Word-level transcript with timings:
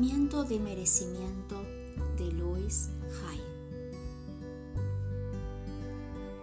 De 0.00 0.58
merecimiento 0.58 1.62
de 2.16 2.32
Louis 2.32 2.88
Hay. 3.22 3.40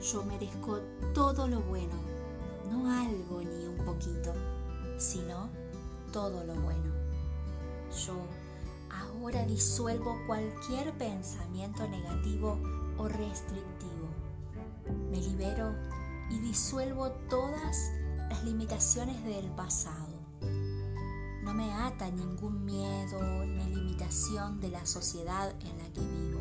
Yo 0.00 0.22
merezco 0.24 0.78
todo 1.14 1.48
lo 1.48 1.60
bueno, 1.62 1.94
no 2.70 2.92
algo 2.92 3.40
ni 3.40 3.66
un 3.66 3.84
poquito, 3.84 4.34
sino 4.98 5.48
todo 6.12 6.44
lo 6.44 6.54
bueno. 6.60 6.92
Yo 8.04 8.14
ahora 8.90 9.44
disuelvo 9.46 10.16
cualquier 10.26 10.92
pensamiento 10.98 11.88
negativo 11.88 12.60
o 12.98 13.08
restrictivo. 13.08 14.08
Me 15.10 15.16
libero 15.16 15.74
y 16.30 16.38
disuelvo 16.40 17.10
todas 17.28 17.90
las 18.28 18.44
limitaciones 18.44 19.24
del 19.24 19.50
pasado. 19.52 20.17
No 21.48 21.54
me 21.54 21.72
ata 21.72 22.10
ningún 22.10 22.66
miedo 22.66 23.46
ni 23.46 23.74
limitación 23.74 24.60
de 24.60 24.68
la 24.68 24.84
sociedad 24.84 25.50
en 25.62 25.78
la 25.78 25.84
que 25.94 26.02
vivo. 26.02 26.40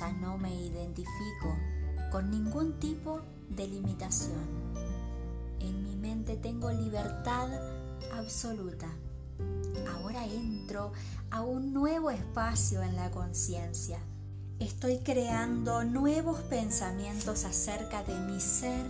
Ya 0.00 0.10
no 0.10 0.38
me 0.38 0.54
identifico 0.54 1.54
con 2.10 2.30
ningún 2.30 2.80
tipo 2.80 3.20
de 3.50 3.68
limitación. 3.68 4.40
En 5.60 5.84
mi 5.84 5.96
mente 5.96 6.38
tengo 6.38 6.70
libertad 6.70 7.50
absoluta. 8.14 8.88
Ahora 9.86 10.24
entro 10.24 10.92
a 11.30 11.42
un 11.42 11.74
nuevo 11.74 12.08
espacio 12.08 12.80
en 12.80 12.96
la 12.96 13.10
conciencia. 13.10 13.98
Estoy 14.58 15.00
creando 15.00 15.84
nuevos 15.84 16.40
pensamientos 16.44 17.44
acerca 17.44 18.02
de 18.02 18.18
mi 18.20 18.40
ser 18.40 18.86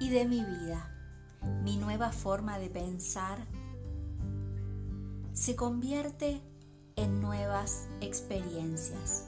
y 0.00 0.08
de 0.08 0.24
mi 0.24 0.44
vida. 0.44 0.90
Mi 1.62 1.76
nueva 1.76 2.10
forma 2.10 2.58
de 2.58 2.70
pensar 2.70 3.38
se 5.34 5.56
convierte 5.56 6.40
en 6.94 7.20
nuevas 7.20 7.88
experiencias. 8.00 9.24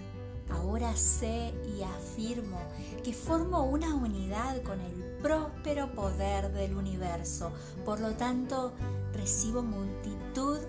Ahora 0.48 0.94
sé 0.96 1.52
y 1.76 1.82
afirmo 1.82 2.60
que 3.02 3.12
formo 3.12 3.64
una 3.64 3.92
unidad 3.92 4.62
con 4.62 4.80
el 4.80 5.02
próspero 5.20 5.92
poder 5.92 6.52
del 6.52 6.76
universo. 6.76 7.50
Por 7.84 7.98
lo 7.98 8.12
tanto, 8.12 8.72
recibo 9.12 9.62
multitud 9.62 10.60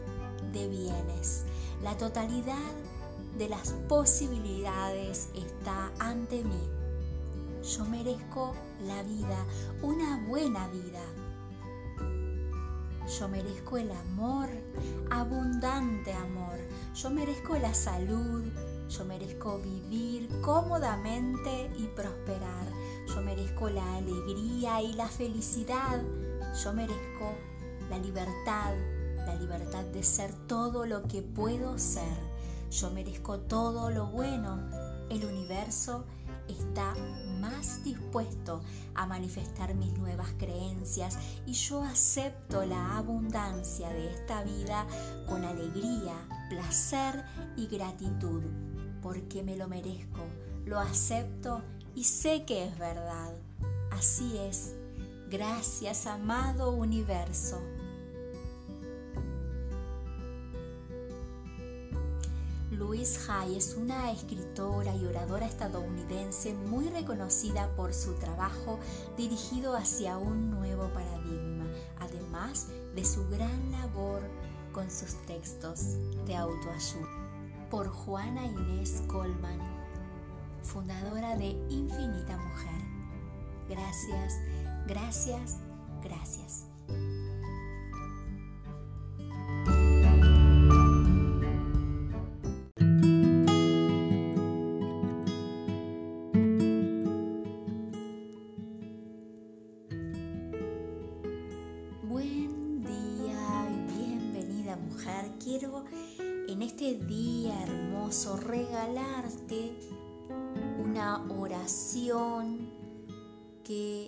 de 0.51 0.67
bienes. 0.67 1.43
La 1.83 1.95
totalidad 1.95 2.73
de 3.37 3.47
las 3.47 3.73
posibilidades 3.87 5.29
está 5.35 5.91
ante 5.99 6.43
mí. 6.43 6.67
Yo 7.63 7.85
merezco 7.85 8.55
la 8.87 9.03
vida, 9.03 9.45
una 9.83 10.25
buena 10.27 10.67
vida 10.69 11.03
yo 13.07 13.29
merezco 13.29 13.77
el 13.77 13.91
amor, 13.91 14.49
abundante 15.09 16.11
amor. 16.13 16.57
Yo 16.93 17.09
merezco 17.09 17.57
la 17.57 17.73
salud. 17.73 18.43
Yo 18.89 19.05
merezco 19.05 19.59
vivir 19.59 20.29
cómodamente 20.41 21.69
y 21.77 21.87
prosperar. 21.87 22.67
Yo 23.07 23.21
merezco 23.21 23.69
la 23.69 23.95
alegría 23.95 24.81
y 24.81 24.93
la 24.93 25.07
felicidad. 25.07 26.01
Yo 26.63 26.73
merezco 26.73 27.33
la 27.89 27.97
libertad, 27.97 28.73
la 29.25 29.35
libertad 29.35 29.83
de 29.85 30.03
ser 30.03 30.33
todo 30.47 30.85
lo 30.85 31.03
que 31.03 31.21
puedo 31.21 31.77
ser. 31.77 32.17
Yo 32.71 32.91
merezco 32.91 33.39
todo 33.39 33.89
lo 33.89 34.07
bueno. 34.07 34.69
El 35.09 35.25
universo 35.25 36.05
está 36.49 36.93
más 37.39 37.83
dispuesto 37.83 38.61
a 38.95 39.05
manifestar 39.05 39.75
mis 39.75 39.97
nuevas 39.97 40.29
creencias 40.37 41.17
y 41.45 41.53
yo 41.53 41.83
acepto 41.83 42.65
la 42.65 42.97
abundancia 42.97 43.89
de 43.89 44.11
esta 44.11 44.43
vida 44.43 44.85
con 45.27 45.43
alegría, 45.43 46.15
placer 46.49 47.23
y 47.55 47.67
gratitud, 47.67 48.43
porque 49.01 49.43
me 49.43 49.55
lo 49.55 49.67
merezco, 49.67 50.25
lo 50.65 50.79
acepto 50.79 51.61
y 51.95 52.03
sé 52.03 52.45
que 52.45 52.65
es 52.65 52.77
verdad. 52.77 53.33
Así 53.91 54.37
es. 54.37 54.75
Gracias, 55.29 56.05
amado 56.07 56.71
universo. 56.71 57.61
Louise 63.07 63.31
Hay 63.31 63.55
es 63.55 63.75
una 63.75 64.11
escritora 64.11 64.93
y 64.93 65.05
oradora 65.05 65.45
estadounidense 65.45 66.53
muy 66.53 66.89
reconocida 66.89 67.73
por 67.77 67.93
su 67.93 68.15
trabajo 68.15 68.79
dirigido 69.15 69.77
hacia 69.77 70.17
un 70.17 70.49
nuevo 70.49 70.89
paradigma, 70.89 71.65
además 72.01 72.67
de 72.95 73.05
su 73.05 73.25
gran 73.29 73.71
labor 73.71 74.21
con 74.73 74.91
sus 74.91 75.13
textos 75.25 75.95
de 76.25 76.35
autoayuda. 76.35 77.07
Por 77.71 77.87
Juana 77.87 78.45
Inés 78.45 79.01
Colman, 79.07 79.59
fundadora 80.63 81.37
de 81.37 81.51
Infinita 81.69 82.37
Mujer. 82.37 82.81
Gracias, 83.69 84.33
gracias, 84.85 85.59
gracias. 86.03 86.66
En 105.59 106.61
este 106.61 106.99
día 106.99 107.63
hermoso 107.63 108.37
regalarte 108.37 109.75
una 110.77 111.23
oración 111.31 112.69
que 113.63 114.07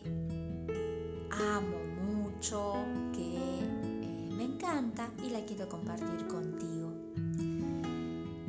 amo 1.31 1.77
mucho, 2.05 2.75
que 3.13 3.35
eh, 3.35 4.29
me 4.31 4.43
encanta 4.43 5.09
y 5.25 5.31
la 5.31 5.43
quiero 5.43 5.67
compartir 5.67 6.27
contigo. 6.27 6.93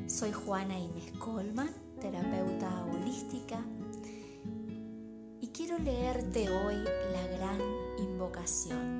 Soy 0.07 0.33
Juana 0.33 0.79
Inés 0.79 1.11
Colman, 1.19 1.71
terapeuta 2.03 2.85
holística, 2.85 3.65
y 5.41 5.47
quiero 5.49 5.79
leerte 5.79 6.51
hoy 6.51 6.75
la 7.15 7.27
gran 7.39 7.61
invocación 7.99 9.00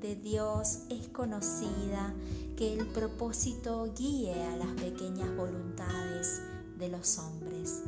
de 0.00 0.16
Dios 0.16 0.80
es 0.90 1.08
conocida, 1.08 2.14
que 2.56 2.74
el 2.74 2.86
propósito 2.86 3.92
guíe 3.96 4.44
a 4.44 4.56
las 4.56 4.72
pequeñas 4.80 5.34
voluntades 5.36 6.40
de 6.78 6.88
los 6.88 7.18
hombres, 7.18 7.82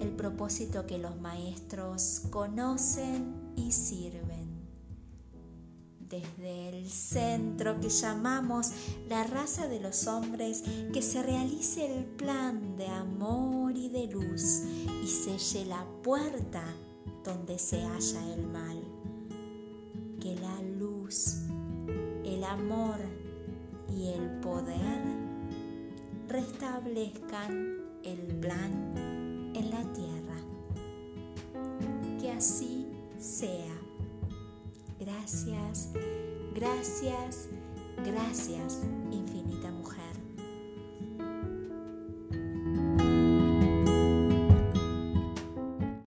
el 0.00 0.10
propósito 0.10 0.86
que 0.86 0.98
los 0.98 1.20
maestros 1.20 2.22
conocen 2.30 3.34
y 3.56 3.72
sirven 3.72 4.54
desde 6.08 6.68
el 6.68 6.90
centro 6.90 7.80
que 7.80 7.88
llamamos 7.88 8.70
la 9.08 9.24
raza 9.24 9.68
de 9.68 9.80
los 9.80 10.06
hombres, 10.06 10.62
que 10.92 11.02
se 11.02 11.22
realice 11.22 11.86
el 11.86 12.04
plan 12.04 12.76
de 12.76 12.86
amor 12.86 13.76
y 13.76 13.88
de 13.88 14.06
luz 14.06 14.62
y 15.02 15.06
selle 15.06 15.64
la 15.64 15.84
puerta 16.02 16.62
donde 17.24 17.58
se 17.58 17.82
halla 17.82 18.34
el 18.34 18.46
mal. 18.46 18.93
El 22.44 22.50
amor 22.50 22.98
y 23.90 24.08
el 24.08 24.40
poder 24.40 25.02
restablezcan 26.28 27.80
el 28.02 28.18
plan 28.40 29.52
en 29.54 29.70
la 29.70 29.82
tierra. 29.92 30.36
Que 32.20 32.32
así 32.32 32.86
sea. 33.18 33.74
Gracias, 34.98 35.90
gracias, 36.54 37.48
gracias 38.04 38.80